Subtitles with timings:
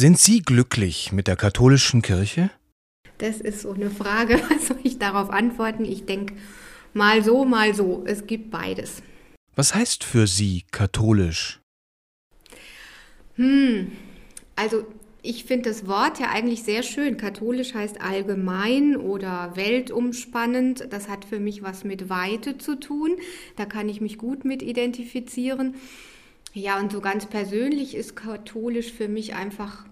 [0.00, 2.48] Sind Sie glücklich mit der katholischen Kirche?
[3.18, 4.40] Das ist so eine Frage.
[4.48, 5.84] Was soll ich darauf antworten?
[5.84, 6.36] Ich denke,
[6.94, 8.02] mal so, mal so.
[8.06, 9.02] Es gibt beides.
[9.56, 11.60] Was heißt für Sie katholisch?
[13.34, 13.92] Hm,
[14.56, 14.86] also
[15.20, 17.18] ich finde das Wort ja eigentlich sehr schön.
[17.18, 20.86] Katholisch heißt allgemein oder weltumspannend.
[20.88, 23.18] Das hat für mich was mit Weite zu tun.
[23.56, 25.74] Da kann ich mich gut mit identifizieren.
[26.54, 29.84] Ja, und so ganz persönlich ist katholisch für mich einfach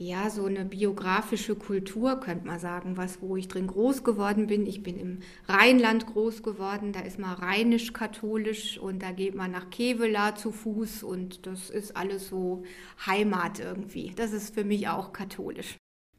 [0.00, 4.66] ja, so eine biografische Kultur, könnte man sagen, was, wo ich drin groß geworden bin.
[4.66, 9.68] Ich bin im Rheinland groß geworden, da ist man rheinisch-katholisch und da geht man nach
[9.68, 12.62] Kevela zu Fuß und das ist alles so
[13.04, 14.12] Heimat irgendwie.
[14.16, 15.76] Das ist für mich auch katholisch.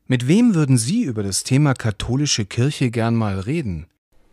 [0.08, 3.88] Mit wem würden Sie über das Thema katholische Kirche gern mal reden?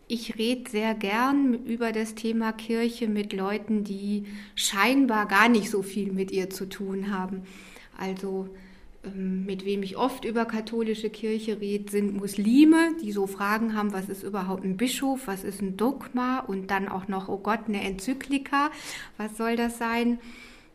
[0.07, 5.81] Ich rede sehr gern über das Thema Kirche mit Leuten, die scheinbar gar nicht so
[5.81, 7.43] viel mit ihr zu tun haben.
[7.97, 8.49] Also
[9.15, 14.09] mit wem ich oft über katholische Kirche rede, sind Muslime, die so Fragen haben, was
[14.09, 17.81] ist überhaupt ein Bischof, was ist ein Dogma und dann auch noch, oh Gott, eine
[17.81, 18.71] Enzyklika,
[19.17, 20.19] was soll das sein?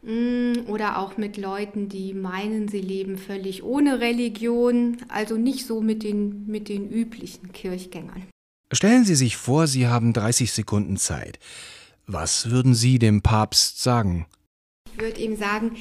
[0.03, 5.81] Mm, oder auch mit Leuten, die meinen, sie leben völlig ohne Religion, also nicht so
[5.81, 8.23] mit den, mit den üblichen Kirchgängern.
[8.73, 11.39] Stellen Sie sich vor, Sie haben 30 Sekunden Zeit.
[12.07, 14.27] Was würden Sie dem Papst sagen?
[14.97, 15.73] Ich würde ihm sagen,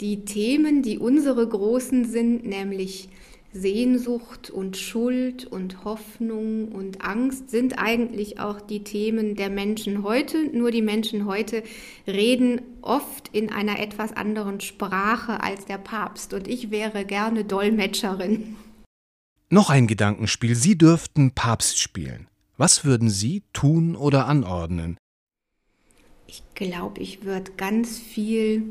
[0.00, 3.08] die Themen, die unsere großen sind, nämlich
[3.52, 10.44] Sehnsucht und Schuld und Hoffnung und Angst sind eigentlich auch die Themen der Menschen heute.
[10.56, 11.64] Nur die Menschen heute
[12.06, 16.32] reden oft in einer etwas anderen Sprache als der Papst.
[16.32, 18.54] Und ich wäre gerne Dolmetscherin.
[19.48, 20.54] Noch ein Gedankenspiel.
[20.54, 22.28] Sie dürften Papst spielen.
[22.56, 24.96] Was würden Sie tun oder anordnen?
[26.30, 28.62] Ich glaube, ich würde ganz viel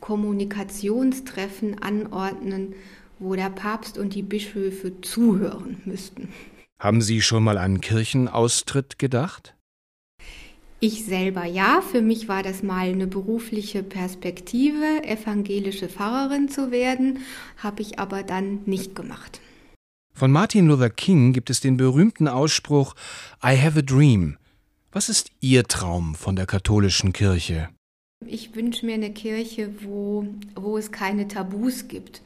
[0.00, 2.74] Kommunikationstreffen anordnen,
[3.18, 6.30] wo der Papst und die Bischöfe zuhören müssten.
[6.78, 9.54] Haben Sie schon mal an Kirchenaustritt gedacht?
[10.80, 11.82] Ich selber ja.
[11.82, 17.18] Für mich war das mal eine berufliche Perspektive, evangelische Pfarrerin zu werden,
[17.58, 19.42] habe ich aber dann nicht gemacht.
[20.14, 22.94] Von Martin Luther King gibt es den berühmten Ausspruch
[23.44, 24.38] I have a dream.
[24.96, 27.68] Was ist Ihr Traum von der katholischen Kirche?
[28.26, 32.22] Ich wünsche mir eine Kirche, wo, wo es keine Tabus gibt.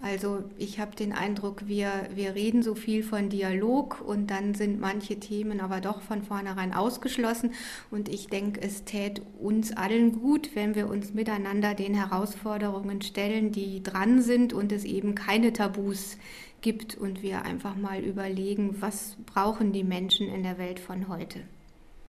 [0.00, 4.80] Also ich habe den Eindruck, wir, wir reden so viel von Dialog und dann sind
[4.80, 7.52] manche Themen aber doch von vornherein ausgeschlossen.
[7.90, 13.52] Und ich denke, es tät uns allen gut, wenn wir uns miteinander den Herausforderungen stellen,
[13.52, 16.16] die dran sind und es eben keine Tabus
[16.62, 21.42] gibt und wir einfach mal überlegen, was brauchen die Menschen in der Welt von heute.